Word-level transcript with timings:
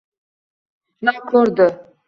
Na 1.03 1.13
ko’rdi 1.27 1.69